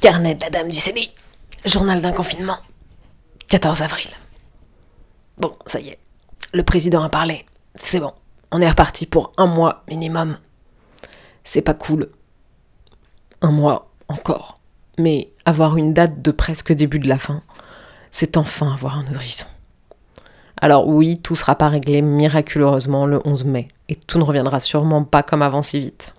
Carnet 0.00 0.34
de 0.34 0.44
la 0.44 0.48
dame 0.48 0.70
du 0.70 0.78
CDI. 0.78 1.10
Journal 1.66 2.00
d'un 2.00 2.12
confinement. 2.12 2.56
14 3.48 3.82
avril. 3.82 4.08
Bon, 5.36 5.52
ça 5.66 5.78
y 5.78 5.88
est. 5.88 5.98
Le 6.54 6.62
président 6.62 7.02
a 7.02 7.10
parlé. 7.10 7.44
C'est 7.74 8.00
bon. 8.00 8.14
On 8.50 8.62
est 8.62 8.68
reparti 8.68 9.04
pour 9.04 9.34
un 9.36 9.46
mois 9.46 9.84
minimum. 9.88 10.38
C'est 11.44 11.60
pas 11.60 11.74
cool. 11.74 12.08
Un 13.42 13.52
mois 13.52 13.90
encore. 14.08 14.58
Mais 14.98 15.32
avoir 15.44 15.76
une 15.76 15.92
date 15.92 16.22
de 16.22 16.30
presque 16.30 16.72
début 16.72 16.98
de 16.98 17.08
la 17.08 17.18
fin, 17.18 17.42
c'est 18.10 18.38
enfin 18.38 18.72
avoir 18.72 18.96
un 18.96 19.14
horizon. 19.14 19.46
Alors 20.62 20.88
oui, 20.88 21.18
tout 21.20 21.36
sera 21.36 21.56
pas 21.56 21.68
réglé 21.68 22.00
miraculeusement 22.00 23.04
le 23.04 23.20
11 23.26 23.44
mai, 23.44 23.68
et 23.90 23.96
tout 23.96 24.18
ne 24.18 24.24
reviendra 24.24 24.60
sûrement 24.60 25.04
pas 25.04 25.22
comme 25.22 25.42
avant 25.42 25.62
si 25.62 25.80
vite. 25.80 26.14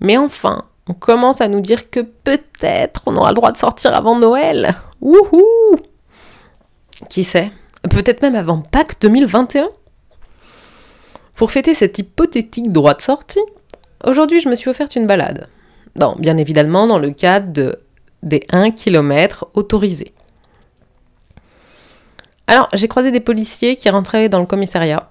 Mais 0.00 0.16
enfin, 0.16 0.64
on 0.88 0.94
commence 0.94 1.40
à 1.40 1.48
nous 1.48 1.60
dire 1.60 1.90
que 1.90 2.00
peut-être 2.00 3.02
on 3.06 3.16
aura 3.16 3.30
le 3.30 3.34
droit 3.34 3.52
de 3.52 3.56
sortir 3.56 3.94
avant 3.94 4.18
Noël. 4.18 4.74
Wouhou 5.00 5.76
Qui 7.08 7.24
sait? 7.24 7.50
Peut-être 7.90 8.22
même 8.22 8.34
avant 8.34 8.60
Pâques 8.60 9.00
2021 9.00 9.68
Pour 11.34 11.50
fêter 11.52 11.74
cet 11.74 11.98
hypothétique 11.98 12.72
droit 12.72 12.94
de 12.94 13.02
sortie, 13.02 13.44
aujourd'hui 14.04 14.40
je 14.40 14.48
me 14.48 14.54
suis 14.54 14.70
offerte 14.70 14.96
une 14.96 15.06
balade. 15.06 15.48
Bon, 15.96 16.16
bien 16.18 16.36
évidemment 16.36 16.86
dans 16.86 16.98
le 16.98 17.10
cadre 17.12 17.52
de, 17.52 17.78
des 18.22 18.44
1 18.50 18.72
km 18.72 19.48
autorisés. 19.54 20.12
Alors, 22.46 22.68
j'ai 22.74 22.88
croisé 22.88 23.10
des 23.10 23.20
policiers 23.20 23.76
qui 23.76 23.88
rentraient 23.88 24.28
dans 24.28 24.40
le 24.40 24.46
commissariat. 24.46 25.10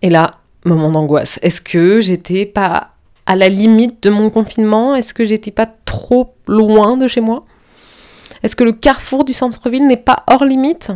Et 0.00 0.08
là, 0.08 0.38
moment 0.64 0.90
d'angoisse. 0.90 1.38
Est-ce 1.42 1.60
que 1.60 2.00
j'étais 2.00 2.46
pas 2.46 2.91
à 3.26 3.36
la 3.36 3.48
limite 3.48 4.02
de 4.02 4.10
mon 4.10 4.30
confinement? 4.30 4.94
Est-ce 4.94 5.14
que 5.14 5.24
j'étais 5.24 5.50
pas 5.50 5.66
trop 5.84 6.34
loin 6.46 6.96
de 6.96 7.06
chez 7.06 7.20
moi? 7.20 7.44
Est-ce 8.42 8.56
que 8.56 8.64
le 8.64 8.72
carrefour 8.72 9.24
du 9.24 9.32
centre-ville 9.32 9.86
n'est 9.86 9.96
pas 9.96 10.24
hors 10.26 10.44
limite? 10.44 10.90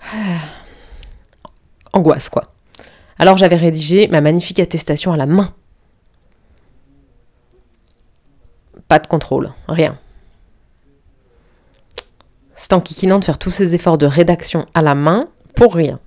Angoisse, 1.92 2.28
quoi. 2.28 2.52
Alors 3.18 3.36
j'avais 3.36 3.56
rédigé 3.56 4.08
ma 4.08 4.20
magnifique 4.20 4.58
attestation 4.58 5.12
à 5.12 5.16
la 5.16 5.26
main. 5.26 5.54
Pas 8.88 8.98
de 8.98 9.06
contrôle, 9.06 9.52
rien. 9.68 9.98
C'est 12.54 12.72
enquiquinant 12.72 13.18
de 13.18 13.24
faire 13.24 13.38
tous 13.38 13.50
ces 13.50 13.74
efforts 13.74 13.98
de 13.98 14.06
rédaction 14.06 14.66
à 14.74 14.82
la 14.82 14.94
main 14.94 15.28
pour 15.54 15.74
rien. 15.74 16.00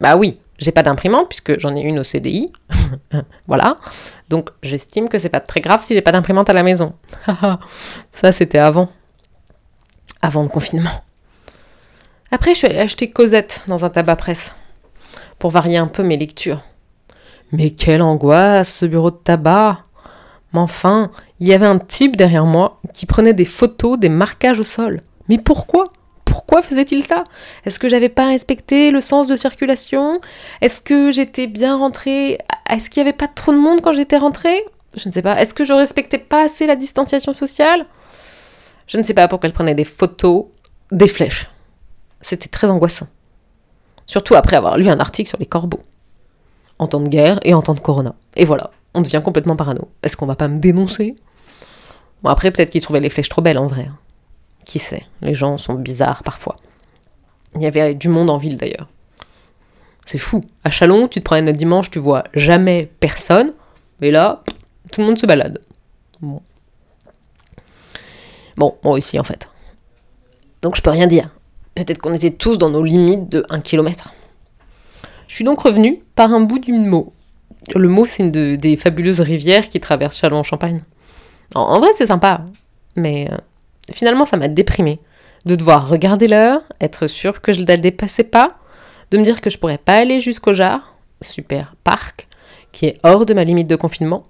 Bah 0.00 0.16
oui, 0.16 0.40
j'ai 0.58 0.72
pas 0.72 0.82
d'imprimante 0.82 1.28
puisque 1.28 1.58
j'en 1.58 1.74
ai 1.74 1.80
une 1.80 1.98
au 1.98 2.04
CDI. 2.04 2.52
voilà. 3.46 3.78
Donc 4.28 4.50
j'estime 4.62 5.08
que 5.08 5.18
c'est 5.18 5.28
pas 5.28 5.40
très 5.40 5.60
grave 5.60 5.82
si 5.82 5.94
j'ai 5.94 6.02
pas 6.02 6.12
d'imprimante 6.12 6.50
à 6.50 6.52
la 6.52 6.62
maison. 6.62 6.94
Ça 8.12 8.32
c'était 8.32 8.58
avant. 8.58 8.88
Avant 10.22 10.42
le 10.42 10.48
confinement. 10.48 11.04
Après, 12.34 12.52
je 12.52 12.58
suis 12.58 12.66
allée 12.66 12.80
acheter 12.80 13.10
Cosette 13.10 13.62
dans 13.68 13.84
un 13.84 13.90
tabac 13.90 14.16
presse 14.16 14.52
pour 15.38 15.50
varier 15.50 15.76
un 15.76 15.86
peu 15.86 16.02
mes 16.02 16.16
lectures. 16.16 16.62
Mais 17.52 17.70
quelle 17.70 18.02
angoisse, 18.02 18.74
ce 18.74 18.86
bureau 18.86 19.12
de 19.12 19.16
tabac 19.16 19.84
Mais 20.52 20.58
enfin, 20.58 21.12
il 21.38 21.46
y 21.46 21.52
avait 21.52 21.66
un 21.66 21.78
type 21.78 22.16
derrière 22.16 22.44
moi 22.44 22.80
qui 22.92 23.06
prenait 23.06 23.34
des 23.34 23.44
photos 23.44 24.00
des 24.00 24.08
marquages 24.08 24.58
au 24.58 24.64
sol. 24.64 25.00
Mais 25.28 25.38
pourquoi? 25.38 25.84
Pourquoi 26.46 26.62
faisait-il 26.62 27.04
ça? 27.04 27.24
Est-ce 27.64 27.78
que 27.78 27.88
j'avais 27.88 28.08
pas 28.08 28.26
respecté 28.26 28.90
le 28.90 29.00
sens 29.00 29.26
de 29.26 29.34
circulation? 29.34 30.20
Est-ce 30.60 30.82
que 30.82 31.10
j'étais 31.10 31.46
bien 31.46 31.76
rentrée? 31.76 32.38
Est-ce 32.68 32.90
qu'il 32.90 33.00
y 33.00 33.06
avait 33.06 33.16
pas 33.16 33.28
trop 33.28 33.52
de 33.52 33.58
monde 33.58 33.80
quand 33.80 33.92
j'étais 33.92 34.18
rentrée? 34.18 34.64
Je 34.96 35.08
ne 35.08 35.12
sais 35.12 35.22
pas. 35.22 35.40
Est-ce 35.40 35.54
que 35.54 35.64
je 35.64 35.72
respectais 35.72 36.18
pas 36.18 36.44
assez 36.44 36.66
la 36.66 36.76
distanciation 36.76 37.32
sociale? 37.32 37.86
Je 38.86 38.98
ne 38.98 39.02
sais 39.02 39.14
pas 39.14 39.26
pourquoi 39.26 39.48
elle 39.48 39.54
prenait 39.54 39.74
des 39.74 39.86
photos, 39.86 40.46
des 40.92 41.08
flèches. 41.08 41.48
C'était 42.20 42.48
très 42.48 42.68
angoissant. 42.68 43.08
Surtout 44.06 44.34
après 44.34 44.56
avoir 44.56 44.76
lu 44.76 44.88
un 44.88 45.00
article 45.00 45.28
sur 45.28 45.38
les 45.38 45.46
corbeaux. 45.46 45.82
En 46.78 46.86
temps 46.86 47.00
de 47.00 47.08
guerre 47.08 47.40
et 47.44 47.54
en 47.54 47.62
temps 47.62 47.74
de 47.74 47.80
corona. 47.80 48.14
Et 48.36 48.44
voilà, 48.44 48.70
on 48.92 49.00
devient 49.00 49.22
complètement 49.24 49.56
parano. 49.56 49.88
Est-ce 50.02 50.16
qu'on 50.16 50.26
va 50.26 50.36
pas 50.36 50.48
me 50.48 50.58
dénoncer? 50.58 51.16
Bon, 52.22 52.30
après, 52.30 52.50
peut-être 52.50 52.70
qu'ils 52.70 52.82
trouvaient 52.82 53.00
les 53.00 53.10
flèches 53.10 53.28
trop 53.30 53.42
belles 53.42 53.58
en 53.58 53.66
vrai. 53.66 53.88
Qui 54.64 54.78
sait 54.78 55.04
Les 55.20 55.34
gens 55.34 55.58
sont 55.58 55.74
bizarres 55.74 56.22
parfois. 56.22 56.56
Il 57.54 57.62
y 57.62 57.66
avait 57.66 57.94
du 57.94 58.08
monde 58.08 58.30
en 58.30 58.38
ville 58.38 58.56
d'ailleurs. 58.56 58.88
C'est 60.06 60.18
fou. 60.18 60.42
À 60.64 60.70
Chalon, 60.70 61.08
tu 61.08 61.20
te 61.20 61.24
promènes 61.24 61.46
le 61.46 61.52
dimanche, 61.52 61.90
tu 61.90 61.98
vois 61.98 62.24
jamais 62.34 62.90
personne. 63.00 63.52
Mais 64.00 64.10
là, 64.10 64.42
tout 64.92 65.00
le 65.00 65.06
monde 65.06 65.18
se 65.18 65.26
balade. 65.26 65.60
Bon. 66.20 66.40
Bon, 68.56 68.76
moi 68.84 68.94
aussi 68.94 69.18
en 69.18 69.24
fait. 69.24 69.48
Donc 70.62 70.76
je 70.76 70.82
peux 70.82 70.90
rien 70.90 71.06
dire. 71.06 71.30
Peut-être 71.74 71.98
qu'on 71.98 72.14
était 72.14 72.30
tous 72.30 72.56
dans 72.58 72.70
nos 72.70 72.82
limites 72.82 73.28
de 73.28 73.44
1 73.50 73.60
km. 73.60 74.12
Je 75.26 75.34
suis 75.34 75.44
donc 75.44 75.60
revenue 75.60 76.02
par 76.14 76.32
un 76.32 76.40
bout 76.40 76.58
du 76.60 76.72
mot. 76.72 77.12
Le 77.74 77.88
mot, 77.88 78.04
c'est 78.04 78.22
une 78.22 78.30
de- 78.30 78.56
des 78.56 78.76
fabuleuses 78.76 79.20
rivières 79.20 79.68
qui 79.68 79.80
traversent 79.80 80.18
Châlons-en-Champagne. 80.18 80.82
En, 81.54 81.62
en 81.62 81.80
vrai, 81.80 81.88
c'est 81.96 82.06
sympa. 82.06 82.42
Mais 82.94 83.28
euh, 83.32 83.36
finalement, 83.92 84.24
ça 84.24 84.36
m'a 84.36 84.48
déprimée 84.48 85.00
de 85.46 85.56
devoir 85.56 85.88
regarder 85.88 86.28
l'heure, 86.28 86.62
être 86.80 87.06
sûre 87.06 87.42
que 87.42 87.52
je 87.52 87.60
ne 87.60 87.66
la 87.66 87.76
dépassais 87.76 88.24
pas, 88.24 88.58
de 89.10 89.18
me 89.18 89.24
dire 89.24 89.40
que 89.40 89.50
je 89.50 89.58
pourrais 89.58 89.78
pas 89.78 89.96
aller 89.96 90.20
jusqu'au 90.20 90.52
Jar, 90.52 90.94
super 91.20 91.74
parc, 91.84 92.28
qui 92.72 92.86
est 92.86 92.98
hors 93.02 93.26
de 93.26 93.34
ma 93.34 93.44
limite 93.44 93.68
de 93.68 93.76
confinement. 93.76 94.26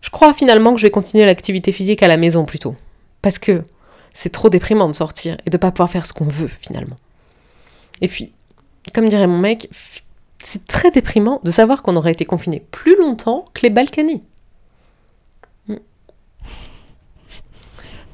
Je 0.00 0.10
crois 0.10 0.32
finalement 0.32 0.72
que 0.72 0.80
je 0.80 0.86
vais 0.86 0.90
continuer 0.90 1.24
l'activité 1.24 1.72
physique 1.72 2.02
à 2.02 2.08
la 2.08 2.16
maison 2.16 2.44
plutôt. 2.44 2.76
Parce 3.22 3.38
que 3.38 3.64
c'est 4.12 4.30
trop 4.30 4.48
déprimant 4.48 4.88
de 4.88 4.94
sortir 4.94 5.36
et 5.44 5.50
de 5.50 5.56
pas 5.56 5.70
pouvoir 5.70 5.90
faire 5.90 6.06
ce 6.06 6.12
qu'on 6.12 6.26
veut 6.26 6.48
finalement. 6.48 6.96
Et 8.00 8.08
puis, 8.08 8.32
comme 8.94 9.08
dirait 9.08 9.26
mon 9.26 9.38
mec, 9.38 9.68
c'est 10.42 10.66
très 10.66 10.90
déprimant 10.90 11.40
de 11.42 11.50
savoir 11.50 11.82
qu'on 11.82 11.96
aurait 11.96 12.12
été 12.12 12.24
confiné 12.24 12.64
plus 12.70 12.96
longtemps 12.96 13.44
que 13.52 13.62
les 13.62 13.70
Balkany. 13.70 14.22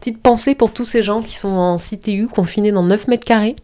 Petite 0.03 0.21
pensée 0.21 0.57
pour 0.57 0.73
tous 0.73 0.85
ces 0.85 1.01
gens 1.01 1.23
qui 1.23 1.37
sont 1.37 1.53
en 1.53 1.79
CTU 1.79 2.27
confinés 2.27 2.73
dans 2.73 2.83
9 2.83 3.07
mètres 3.07 3.25
carrés, 3.25 3.55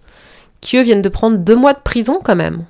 qui 0.60 0.76
eux 0.76 0.82
viennent 0.82 1.02
de 1.02 1.08
prendre 1.08 1.36
deux 1.36 1.56
mois 1.56 1.72
de 1.72 1.80
prison 1.80 2.20
quand 2.22 2.36
même. 2.36 2.64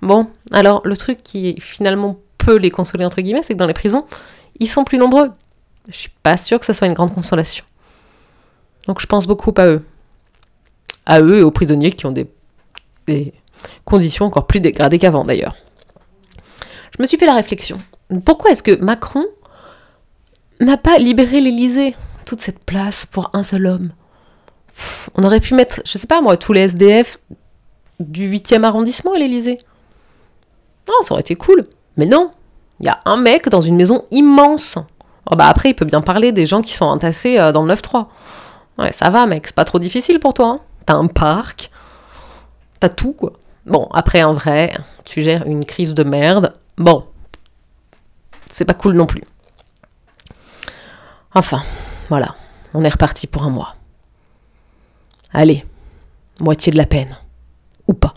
Bon, 0.00 0.26
alors 0.52 0.80
le 0.86 0.96
truc 0.96 1.22
qui 1.22 1.60
finalement 1.60 2.18
peut 2.38 2.56
les 2.56 2.70
consoler 2.70 3.04
entre 3.04 3.20
guillemets, 3.20 3.42
c'est 3.42 3.52
que 3.52 3.58
dans 3.58 3.66
les 3.66 3.74
prisons, 3.74 4.06
ils 4.58 4.68
sont 4.68 4.84
plus 4.84 4.96
nombreux. 4.96 5.32
Je 5.90 5.96
suis 5.98 6.12
pas 6.22 6.38
sûre 6.38 6.58
que 6.58 6.64
ça 6.64 6.72
soit 6.72 6.86
une 6.86 6.94
grande 6.94 7.12
consolation. 7.12 7.62
Donc 8.86 9.02
je 9.02 9.06
pense 9.06 9.26
beaucoup 9.26 9.52
à 9.58 9.66
eux. 9.66 9.84
À 11.04 11.20
eux 11.20 11.40
et 11.40 11.42
aux 11.42 11.50
prisonniers 11.50 11.92
qui 11.92 12.06
ont 12.06 12.12
des, 12.12 12.26
des 13.06 13.34
conditions 13.84 14.24
encore 14.24 14.46
plus 14.46 14.60
dégradées 14.60 14.98
qu'avant 14.98 15.24
d'ailleurs. 15.24 15.56
Je 16.96 17.02
me 17.02 17.06
suis 17.06 17.18
fait 17.18 17.26
la 17.26 17.34
réflexion. 17.34 17.76
Pourquoi 18.24 18.52
est-ce 18.52 18.62
que 18.62 18.82
Macron 18.82 19.26
n'a 20.58 20.78
pas 20.78 20.96
libéré 20.96 21.42
l'Élysée? 21.42 21.94
Toute 22.30 22.42
cette 22.42 22.60
place 22.60 23.06
pour 23.06 23.28
un 23.32 23.42
seul 23.42 23.66
homme. 23.66 23.90
On 25.16 25.24
aurait 25.24 25.40
pu 25.40 25.54
mettre, 25.54 25.80
je 25.84 25.98
sais 25.98 26.06
pas 26.06 26.20
moi, 26.20 26.36
tous 26.36 26.52
les 26.52 26.60
SDF 26.60 27.18
du 27.98 28.30
8e 28.30 28.62
arrondissement 28.62 29.14
à 29.14 29.18
l'Élysée. 29.18 29.58
Non, 30.86 30.94
ça 31.02 31.14
aurait 31.14 31.22
été 31.22 31.34
cool. 31.34 31.66
Mais 31.96 32.06
non, 32.06 32.30
il 32.78 32.86
y 32.86 32.88
a 32.88 33.00
un 33.04 33.16
mec 33.16 33.48
dans 33.48 33.60
une 33.60 33.74
maison 33.74 34.04
immense. 34.12 34.78
Oh 35.28 35.34
bah 35.34 35.48
après, 35.48 35.70
il 35.70 35.74
peut 35.74 35.84
bien 35.84 36.02
parler 36.02 36.30
des 36.30 36.46
gens 36.46 36.62
qui 36.62 36.72
sont 36.72 36.84
entassés 36.84 37.36
euh, 37.40 37.50
dans 37.50 37.64
le 37.64 37.74
9-3. 37.74 38.06
Ouais, 38.78 38.92
ça 38.92 39.10
va, 39.10 39.26
mec, 39.26 39.48
c'est 39.48 39.56
pas 39.56 39.64
trop 39.64 39.80
difficile 39.80 40.20
pour 40.20 40.32
toi. 40.32 40.46
hein. 40.46 40.60
T'as 40.86 40.94
un 40.94 41.08
parc, 41.08 41.72
t'as 42.78 42.90
tout, 42.90 43.12
quoi. 43.12 43.32
Bon, 43.66 43.88
après, 43.92 44.22
en 44.22 44.34
vrai, 44.34 44.78
tu 45.04 45.20
gères 45.22 45.44
une 45.48 45.64
crise 45.64 45.94
de 45.94 46.04
merde. 46.04 46.54
Bon, 46.78 47.06
c'est 48.48 48.66
pas 48.66 48.74
cool 48.74 48.94
non 48.94 49.06
plus. 49.06 49.24
Enfin, 51.34 51.64
voilà, 52.10 52.34
on 52.74 52.82
est 52.82 52.88
reparti 52.88 53.28
pour 53.28 53.44
un 53.44 53.50
mois. 53.50 53.76
Allez, 55.32 55.64
moitié 56.40 56.72
de 56.72 56.76
la 56.76 56.84
peine. 56.86 57.16
Ou 57.86 57.94
pas. 57.94 58.14